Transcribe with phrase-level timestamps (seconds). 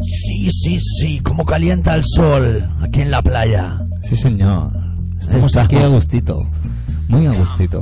[0.00, 3.78] Sí, sí, sí, como calienta el sol aquí en la playa.
[4.02, 4.70] Sí, señor.
[5.20, 6.46] Estamos aquí a gustito.
[7.08, 7.80] Muy a gustito.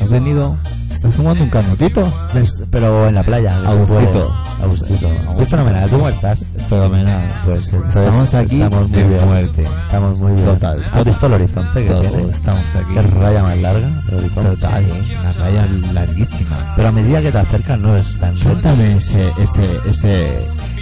[0.00, 0.56] ¿Has venido?
[0.90, 2.12] ¿Estás fumando un canotito?
[2.34, 3.60] Ves- Pero en la playa.
[3.60, 4.10] que A se gustito.
[4.12, 4.62] puede.
[4.62, 5.08] A gustito.
[5.30, 5.84] Estoy fenomenal.
[5.90, 6.40] ¿Tú cómo estás?
[6.68, 7.28] Fenomenal.
[7.44, 9.24] Pues entonces Estamos aquí estamos muy bien.
[9.26, 9.66] muerte.
[9.82, 10.44] Estamos muy bien.
[10.44, 10.84] Total.
[10.92, 12.22] ¿Has visto el horizonte que Todo, tiene?
[12.30, 12.94] estamos aquí.
[12.94, 13.88] Qué raya más larga.
[14.08, 14.50] el horizonte.
[14.50, 15.16] Total, ¿eh?
[15.20, 16.72] una raya larguísima.
[16.76, 20.38] Pero a medida que te acercas no es tan Suéltame ese, ese, ese,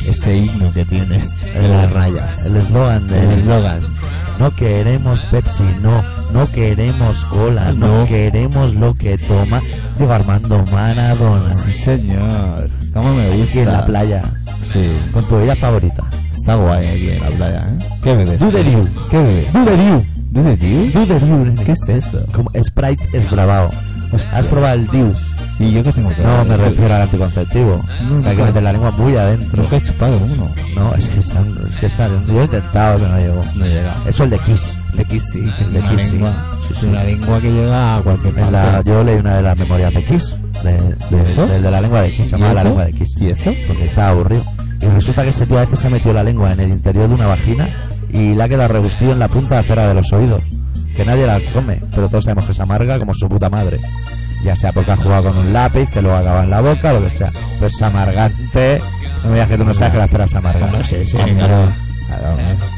[0.07, 2.47] ese himno que tienes de las rayas.
[2.47, 3.81] El eslogan de El eslogan.
[4.39, 8.05] No queremos Pepsi, no, no queremos cola, no, No.
[8.05, 9.61] queremos lo que toma
[9.97, 11.55] Diego Armando Maradona.
[11.55, 12.69] Sí, señor.
[12.93, 13.45] ¿Cómo me gusta?
[13.51, 14.23] Aquí en la playa,
[14.65, 14.93] Sí.
[15.13, 16.03] con tu bebida favorita.
[16.35, 17.85] Está guay aquí en la playa, ¿eh?
[18.03, 18.41] ¿Qué bebes?
[18.41, 18.89] Dew.
[19.11, 19.53] ¿Qué bebes?
[19.53, 21.65] The dew, nene.
[21.65, 22.27] ¿Qué es eso?
[22.33, 23.71] Como Sprite es grabado.
[24.33, 25.13] ¿Has probado el dew?
[25.59, 27.85] ¿Y yo qué tengo que No, me refiero al anticonceptivo.
[28.09, 29.63] No, o sea, hay que meter la lengua muy adentro.
[29.63, 30.51] Nunca he chupado uno.
[30.75, 33.45] No, es que están, es que están, yo he intentado, pero no llego.
[33.55, 33.95] No llega.
[34.07, 34.77] Eso el de Kiss.
[34.95, 36.13] De Kiss sí, que es De una Kiss, sí.
[36.13, 36.45] lengua.
[36.67, 36.87] Sí, Es sí.
[36.87, 38.91] una lengua que llega a cualquier la, parte.
[38.91, 40.73] yo leí una de las memorias de Kiss, de,
[41.17, 41.47] de, ¿Eso?
[41.47, 43.15] de- de la lengua de Kiss, se ¿Y llamaba la lengua de Kiss.
[43.21, 43.53] ¿Y eso?
[43.69, 44.43] Porque estaba aburrido.
[44.81, 47.09] Y resulta que ese tío a veces se ha metido la lengua en el interior
[47.09, 47.69] de una vagina
[48.13, 50.43] y le ha quedado rebustillo en la punta de acera de los oídos.
[50.97, 53.79] Que nadie la come, pero todos sabemos que se amarga como su puta madre.
[54.45, 57.03] Ya sea porque ha jugado con un lápiz, que luego acaba en la boca, lo
[57.03, 57.31] que sea.
[57.55, 58.81] Pero es amargante.
[59.23, 60.67] No me digas que tú no sabes que la cera se amarga.
[60.67, 61.69] Hombre, sí, sí, claro.
[62.07, 62.37] claro.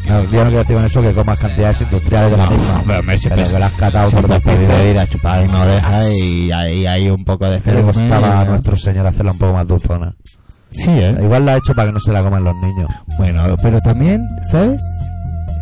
[0.08, 2.78] No, yo no quiero decir con eso que comas cantidades industriales de la misma.
[2.80, 4.68] hombre, hombre, pero que la has catado por despedido.
[4.72, 8.16] podido ir a chupar una oreja y ahí hay un poco de Que le costaba
[8.16, 8.44] a cerveza.
[8.44, 10.14] nuestro señor hacerla un poco más dulzona.
[10.70, 11.16] Sí, ¿eh?
[11.20, 12.88] Igual la ha hecho para que no se la coman los niños.
[13.18, 14.80] Bueno, pero también, ¿sabes?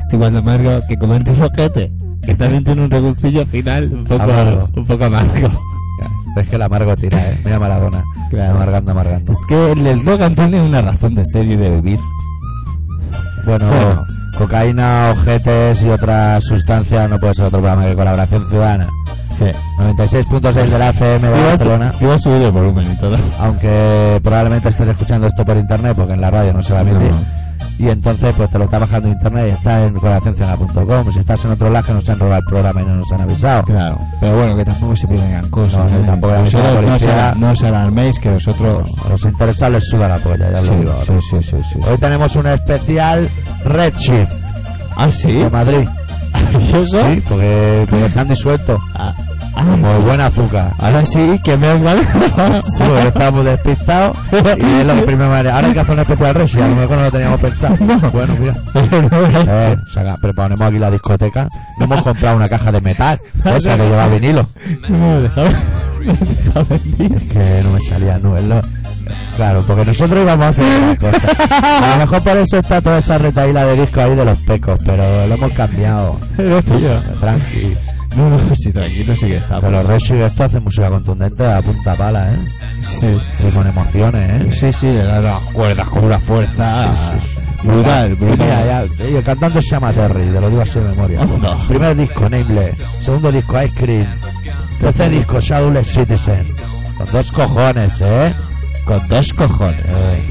[0.07, 1.93] Es igual de amargo que comerte un ojete.
[2.23, 4.69] Que también tiene un regustillo final un poco Amargo.
[4.77, 5.51] un poco amargo.
[6.41, 7.39] Es que el amargo tira, ¿eh?
[7.45, 8.03] Mira Maradona.
[8.31, 8.57] Claro.
[8.57, 9.33] Amargando, amargando.
[9.33, 11.99] Es que el eslogan tiene una razón de ser y de vivir.
[13.45, 14.07] Bueno, Bueno.
[14.39, 18.87] cocaína, ojetes y otras sustancias no puede ser otro programa que Colaboración Ciudadana.
[19.39, 19.45] Sí.
[19.79, 21.89] 96.6 de la FM de Barcelona.
[22.15, 23.17] A subir el volumen y todo.
[23.41, 26.83] Aunque probablemente estés escuchando esto por internet porque en la radio no se va a
[26.83, 27.11] emitir.
[27.11, 27.44] No.
[27.79, 31.13] Y entonces pues te lo está bajando en internet y está en colaboracionciudadana.com.
[31.13, 33.21] Si estás en otro lado que nos han robado el programa y no nos han
[33.23, 33.63] avisado.
[33.65, 35.79] Claro, pero bueno, que tampoco se pierdan gran cosa.
[35.85, 36.03] No, ¿eh?
[36.07, 36.39] tampoco la
[36.81, 38.91] policía- no os alarméis que nosotros...
[39.05, 40.93] A los interesados les suda la polla, ya Sí, lo digo.
[40.93, 41.05] ahora.
[41.05, 41.81] sí, sí, sí, sí.
[41.91, 43.29] Hoy tenemos un especial
[43.65, 44.33] Redshift
[44.97, 45.33] ¿Ah, sí?
[45.33, 45.89] de Madrid.
[46.73, 47.03] ¿Y eso?
[47.11, 48.79] Sí, porque, porque se han disuelto.
[48.95, 49.13] Ah,
[49.55, 50.73] Como ah, buen azúcar.
[50.79, 52.63] ahora sí, que me has ganado.
[52.63, 56.01] Sí, porque estábamos despistados y es lo que primero me Ahora hay que hacer un
[56.01, 57.77] especial Redshift, a lo mejor no lo teníamos pensado.
[58.13, 58.55] Bueno, mira.
[58.75, 61.49] No Eh, saca, preparamos aquí la discoteca.
[61.79, 64.49] No hemos comprado una caja de metal, esa que lleva vinilo.
[64.89, 65.25] No.
[65.25, 65.35] Es
[67.25, 68.61] que no me salía, no, es lo-
[69.37, 71.29] Claro, porque nosotros íbamos a hacer una cosa.
[71.83, 74.79] A lo mejor por eso está toda esa retaíla de disco ahí de los pecos,
[74.85, 76.19] pero lo hemos cambiado.
[77.21, 77.77] Tranqui.
[78.17, 79.61] No, no, sí, tranquilo, sí que está.
[79.61, 82.39] Pero los Redshift esto hace música contundente a punta pala, ¿eh?
[82.83, 84.53] Sí, Y con emociones, ¿eh?
[84.53, 87.67] sí, sí, le da las cuerdas con una fuerza Sí, sí, sí.
[87.69, 88.39] brutal, brutal.
[88.39, 88.83] Mira, ya,
[89.19, 91.21] el cantante se llama Terry, te lo digo así de memoria.
[91.23, 91.59] Anda.
[91.67, 92.77] Primer disco, Nameless.
[93.01, 94.07] Segundo disco, Ice Cream.
[94.81, 96.47] Tercer disco, Shadowless Citizen.
[96.99, 98.35] Con dos cojones, ¿eh?
[98.85, 99.85] Con dos cojones.
[99.87, 100.23] Eh,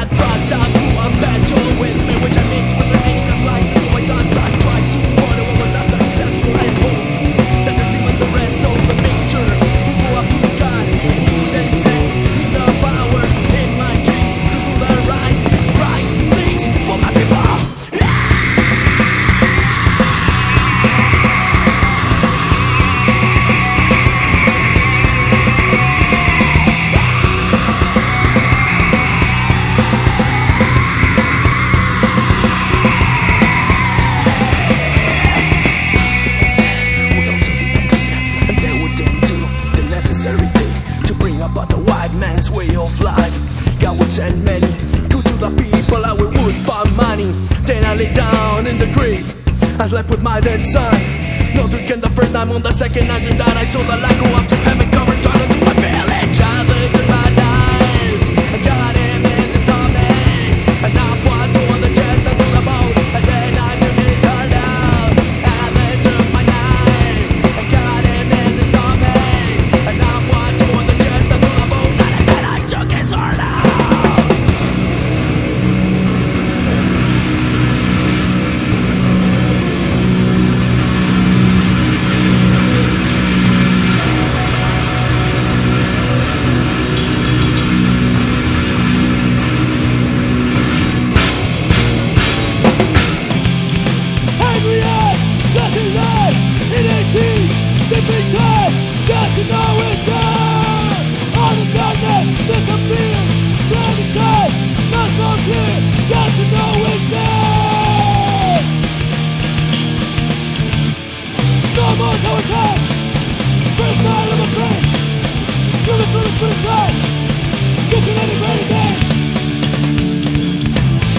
[0.00, 0.79] had thought of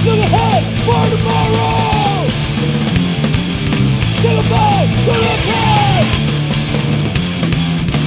[0.04, 2.26] Look ahead for tomorrow.
[4.24, 4.62] The.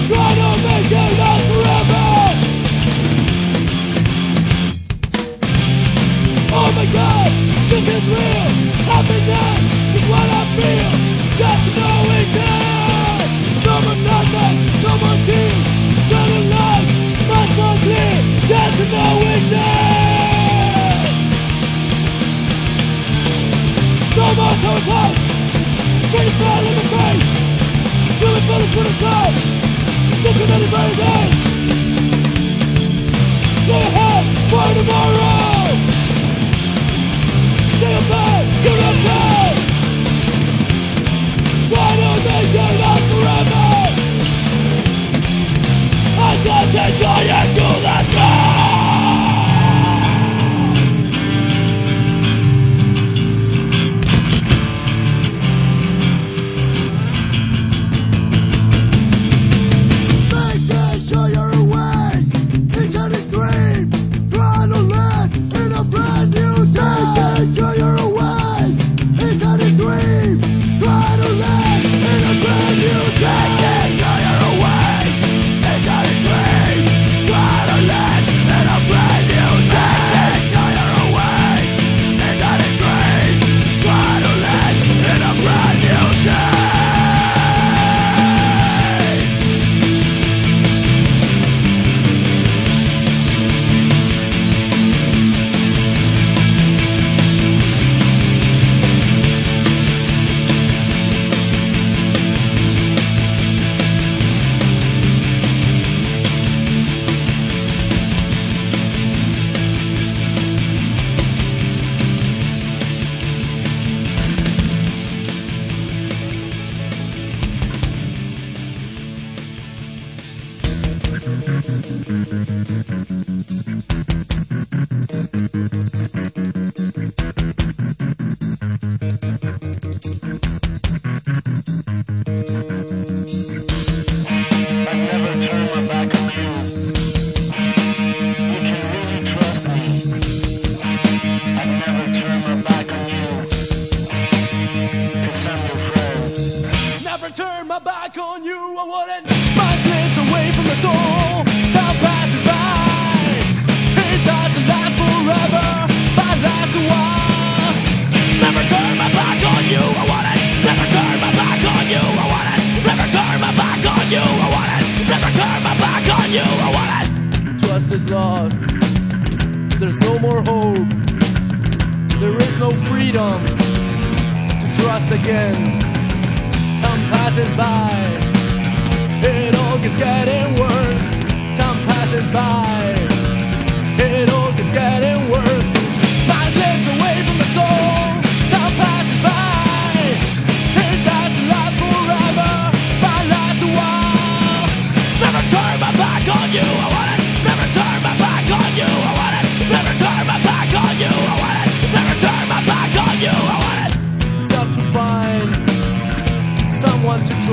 [0.09, 1.15] Try to make it
[1.49, 2.09] forever.
[6.53, 7.31] Oh my god,
[7.71, 8.49] this is real.
[8.91, 9.61] Happiness
[9.95, 10.91] is what I feel.
[11.39, 12.64] Just knowing that.
[14.35, 15.55] Thomas, Thomas Hill,
[16.11, 16.91] Son of Life,
[17.29, 18.11] Matt Mosley,
[18.51, 19.55] Jethro Witness!
[24.15, 25.13] Thomas Hotel,
[26.11, 27.31] bring the fire in the face,
[28.19, 29.37] do it for the good side,
[30.25, 31.31] look at anybody there.
[33.69, 35.34] Go ahead, for tomorrow!
[46.95, 47.64] Destroy it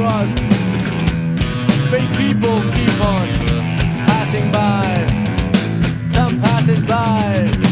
[0.01, 0.39] trust.
[1.91, 3.27] Fake people keep on
[4.09, 5.05] passing by.
[6.11, 7.70] Time passes by.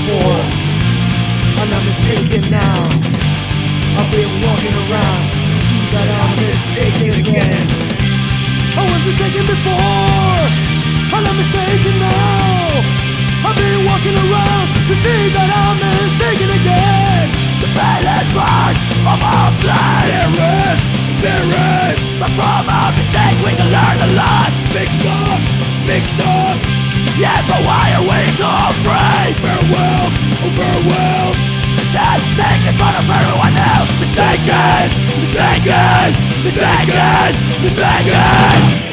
[0.00, 0.40] Before
[1.60, 2.80] I'm not mistaken now.
[4.00, 5.24] I've been walking around.
[5.28, 7.64] To see that I'm mistaken again.
[8.80, 10.40] I was mistaken before.
[11.12, 12.80] I'm not mistaken now.
[13.44, 17.24] I've been walking around to see that I'm mistaken again.
[17.60, 20.06] The silent part of our blood.
[20.08, 20.32] There
[20.64, 20.80] is,
[21.20, 21.48] there
[21.92, 21.98] is.
[22.16, 24.50] But from our mistakes we can learn a lot.
[24.72, 25.40] Mixed up,
[25.84, 26.79] mixed up
[27.18, 29.34] Yeah, but why are we so afraid?
[29.42, 30.06] Farewell,
[30.42, 31.30] oh farewell.
[31.80, 37.30] Instead, making fun of everyone else Mistaken, mistaken, mistaken,
[37.62, 38.80] mistaken.
[38.80, 38.89] feel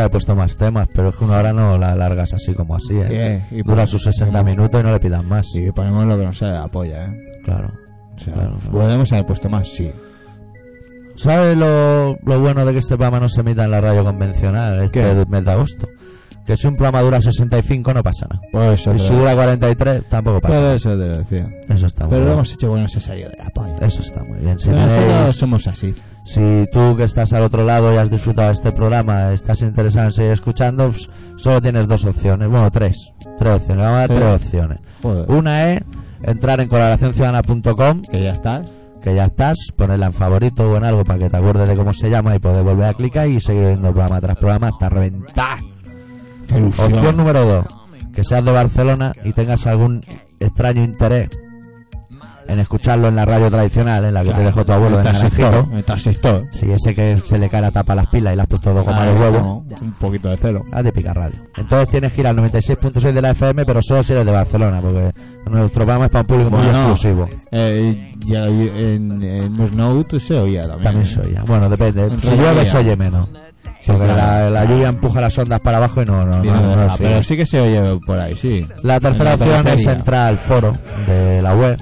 [0.00, 2.94] Haber puesto más temas, pero es que una hora no la largas así como así,
[3.00, 3.42] ¿eh?
[3.50, 5.46] Y Dura pon- sus 60 ponemos- minutos y no le pidan más.
[5.52, 7.40] Sí, ponemos lo que nos sale de la polla, ¿eh?
[7.44, 7.72] Claro.
[8.14, 8.72] O sea, Claro, claro.
[8.72, 9.90] podemos haber puesto más, sí.
[11.16, 14.80] ¿Sabes lo, lo bueno de que este programa no se emita en la radio convencional
[14.84, 15.24] este ¿Qué?
[15.28, 15.88] mes de agosto?
[16.48, 18.40] Que si un programa dura 65 no pasa nada.
[18.50, 20.74] Por eso, Y si dura 43 tampoco pasa nada.
[20.76, 21.46] eso te lo decía.
[21.68, 22.34] Eso está muy Pero lo bien.
[22.36, 23.76] hemos hecho bueno necesario de la polla.
[23.82, 24.58] Eso está muy bien.
[24.58, 25.94] Si, nosotros somos así.
[26.24, 30.12] si tú que estás al otro lado y has disfrutado este programa, estás interesado en
[30.12, 32.48] seguir escuchando, pues, solo tienes dos opciones.
[32.48, 33.12] Bueno, tres.
[33.38, 33.84] Tres opciones.
[33.84, 34.14] Vamos a dar Sí.
[34.16, 34.78] tres opciones.
[35.02, 35.30] Joder.
[35.30, 35.82] Una es
[36.22, 38.68] entrar en colaboracionciudadana.com Que ya estás.
[39.02, 41.92] que ya estás, ponerla en favorito o en algo para que te acuerdes de cómo
[41.92, 45.58] se llama y poder volver a clicar y seguir viendo programa tras programa hasta reventar.
[46.50, 47.66] Opción número dos,
[48.12, 50.04] que seas de Barcelona y tengas algún
[50.40, 51.28] extraño interés
[52.48, 55.12] en escucharlo en la radio tradicional, en la que te dejó tu abuelo en el
[55.12, 55.50] transistor.
[55.50, 55.76] Naranjito.
[55.76, 56.44] El transistor.
[56.50, 58.72] Si ese que se le cae la tapa a las pilas y le has puesto
[58.72, 60.62] dos gomas de huevo, no, Un poquito de celo.
[60.72, 61.38] haz de picar radio.
[61.56, 64.80] Entonces tienes que ir al 96.6 de la FM, pero solo si eres de Barcelona,
[64.80, 65.12] porque
[65.50, 67.28] nuestro programa es para un público muy exclusivo.
[67.52, 70.82] Eh, ya en, en Note se oía también.
[70.82, 71.06] También ¿eh?
[71.06, 71.36] se oye.
[71.46, 72.04] Bueno, depende.
[72.06, 73.28] En Si llueve se oye menos.
[73.80, 76.96] Sí, Porque la, la lluvia empuja las ondas para abajo y no, no, no, no
[76.96, 77.08] sigue.
[77.08, 78.66] pero sí que se oye por ahí, sí.
[78.82, 80.72] La tercera En la opción es entrar al foro
[81.06, 81.78] de la web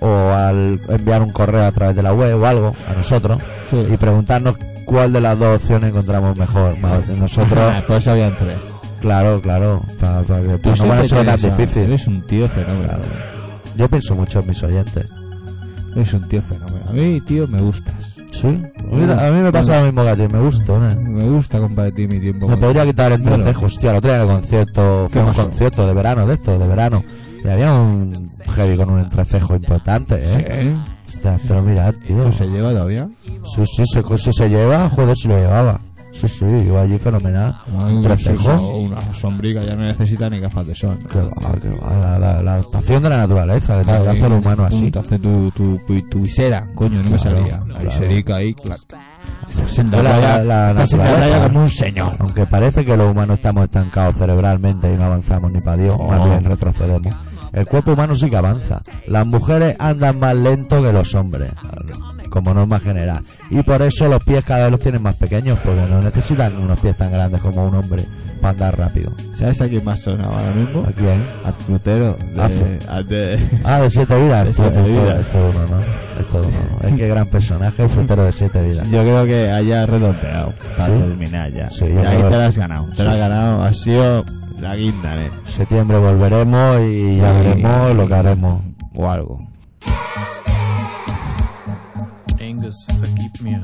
[0.00, 3.38] o al enviar un correo a través de la web o algo a nosotros
[3.70, 3.76] Sí.
[3.92, 6.76] y preguntarnos cuál de las dos opciones encontramos mejor.
[7.18, 8.58] Nosotros, pues habían tres.
[9.00, 11.82] claro, claro, para, para que Tú pues no a- difícil.
[11.84, 12.84] Eres un tío fenómeno.
[12.88, 13.02] Claro.
[13.76, 15.06] Yo pienso mucho en mis oyentes.
[15.94, 16.80] Eres un tío fenómeno.
[16.88, 17.94] A mí, tío, me gustas.
[18.32, 20.78] Sí, Mira, a mí me pasa lo mismo que a ti, me gusta.
[20.78, 21.00] ¿no?
[21.10, 22.46] Me gusta compartir mi tiempo.
[22.48, 25.94] Me podría quitar el entrecejo, hostia, día en el concierto, ¿Qué fue un concierto de
[25.94, 27.02] verano de esto, de verano.
[27.46, 30.76] Y había un heavy con un entrecejo importante, ¿eh?
[31.06, 31.20] ¿Sí?
[31.46, 32.18] Pero mira, tío.
[32.28, 33.08] ¿Eso se lleva todavía?
[33.44, 35.80] Sí, sí, se, si se lleva, joder, si lo llevaba.
[36.12, 37.56] Sí, sí, iba allí fenomenal.
[37.84, 38.58] Ay, Entrecejo.
[38.58, 40.98] sí, Una sombrica ya no necesita ni gafas de sol.
[41.12, 44.26] Que va, que va, la, la, la adaptación de la naturaleza, que te que hace
[44.26, 44.90] el humano así.
[44.90, 47.58] Te hace tu, tu, tu, tu visera, coño, no me salía.
[47.58, 47.84] La claro.
[47.84, 48.80] viserica ahí, clac.
[49.48, 51.36] Estás en la La- playa, la- la estás en la naturaleza.
[51.36, 52.12] playa como un señor.
[52.18, 56.20] Aunque parece que los humanos estamos estancados cerebralmente y no avanzamos ni para Dios, más
[56.20, 56.28] Oh.
[56.30, 57.14] bien retrocedemos.
[57.56, 58.82] El cuerpo humano sí que avanza.
[59.08, 61.52] Las mujeres andan más lento que los hombres,
[62.30, 63.22] como norma general.
[63.50, 66.78] Y por eso los pies cada vez los tienen más pequeños, porque no necesitan unos
[66.80, 68.04] pies tan grandes como un hombre
[68.42, 69.10] para andar rápido.
[69.34, 70.84] ¿Sabes a quién más sonaba ahora mismo?
[70.86, 71.24] ¿A quién?
[71.44, 72.16] A Frutero.
[72.34, 72.42] De,
[72.88, 74.44] a- de- Ah, de siete vidas.
[74.44, 75.20] De Esto, siete esto- vidas.
[75.20, 76.20] esto uno, ¿no?
[76.20, 76.88] Esto uno, ¿no?
[76.88, 78.86] Es que gran personaje, el frutero de siete vidas.
[78.90, 81.02] Yo creo que haya redondeado para ¿Sí?
[81.02, 81.70] terminar ya.
[81.70, 82.86] Sí, y yo ahí te la has ganado.
[82.90, 83.62] Te Sí, la has ganado.
[83.62, 84.24] Ha sido
[84.60, 85.30] la guinda, ¿eh?
[85.46, 88.62] septiembre volveremos y ya veremos lo que haremos.
[88.94, 89.38] O algo.
[92.40, 93.62] Angus, vergib mir.